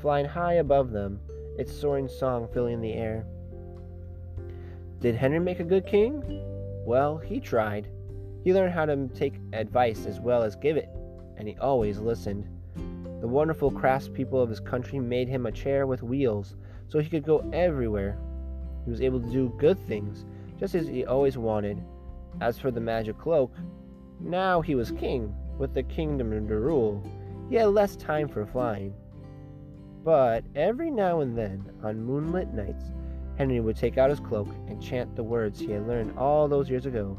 flying 0.00 0.26
high 0.26 0.54
above 0.54 0.90
them, 0.90 1.20
its 1.58 1.72
soaring 1.72 2.08
song 2.08 2.48
filling 2.52 2.80
the 2.80 2.92
air. 2.92 3.26
Did 5.00 5.14
Henry 5.14 5.38
make 5.38 5.60
a 5.60 5.64
good 5.64 5.86
king? 5.86 6.22
Well, 6.86 7.18
he 7.18 7.40
tried. 7.40 7.88
He 8.42 8.54
learned 8.54 8.72
how 8.72 8.86
to 8.86 9.08
take 9.08 9.40
advice 9.52 10.06
as 10.06 10.20
well 10.20 10.42
as 10.42 10.56
give 10.56 10.76
it, 10.76 10.88
and 11.36 11.48
he 11.48 11.56
always 11.58 11.98
listened. 11.98 12.48
The 13.20 13.28
wonderful 13.28 13.70
craftspeople 13.70 14.42
of 14.42 14.50
his 14.50 14.60
country 14.60 14.98
made 14.98 15.28
him 15.28 15.46
a 15.46 15.52
chair 15.52 15.86
with 15.86 16.02
wheels 16.02 16.56
so 16.88 16.98
he 16.98 17.08
could 17.08 17.24
go 17.24 17.38
everywhere. 17.52 18.18
He 18.84 18.90
was 18.90 19.00
able 19.00 19.20
to 19.20 19.30
do 19.30 19.54
good 19.58 19.78
things 19.86 20.26
just 20.58 20.74
as 20.74 20.86
he 20.86 21.04
always 21.04 21.38
wanted. 21.38 21.82
As 22.40 22.58
for 22.58 22.70
the 22.70 22.80
magic 22.80 23.16
cloak, 23.18 23.54
now 24.20 24.60
he 24.60 24.74
was 24.74 24.90
king, 24.92 25.34
with 25.58 25.74
the 25.74 25.82
kingdom 25.82 26.30
to 26.48 26.58
rule. 26.58 27.02
He 27.48 27.56
had 27.56 27.66
less 27.66 27.96
time 27.96 28.28
for 28.28 28.46
flying. 28.46 28.94
But 30.04 30.44
every 30.54 30.90
now 30.90 31.20
and 31.20 31.36
then, 31.36 31.70
on 31.82 32.04
moonlit 32.04 32.52
nights, 32.52 32.84
Henry 33.36 33.60
would 33.60 33.76
take 33.76 33.98
out 33.98 34.10
his 34.10 34.20
cloak 34.20 34.48
and 34.68 34.82
chant 34.82 35.16
the 35.16 35.22
words 35.22 35.58
he 35.58 35.72
had 35.72 35.88
learned 35.88 36.16
all 36.18 36.46
those 36.48 36.70
years 36.70 36.86
ago 36.86 37.18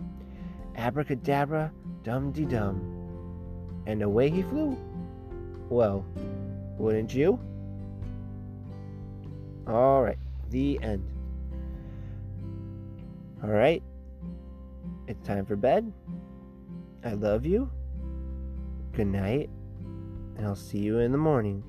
Abracadabra, 0.78 1.72
dum 2.04 2.32
de 2.32 2.46
dum. 2.46 3.84
And 3.86 4.02
away 4.02 4.30
he 4.30 4.42
flew. 4.44 4.78
Well, 5.70 6.06
wouldn't 6.78 7.14
you? 7.14 7.40
Alright, 9.68 10.20
the 10.50 10.80
end. 10.82 11.10
All 13.44 13.50
right. 13.50 13.82
It's 15.08 15.26
time 15.26 15.46
for 15.46 15.56
bed. 15.56 15.92
I 17.06 17.14
love 17.14 17.46
you. 17.46 17.70
Good 18.94 19.08
night. 19.08 19.52
And 20.38 20.46
I'll 20.46 20.56
see 20.56 20.80
you 20.80 20.98
in 20.98 21.12
the 21.12 21.18
morning. 21.20 21.64